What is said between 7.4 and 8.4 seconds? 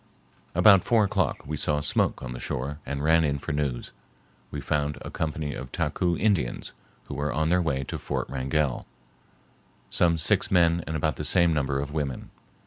their way to Fort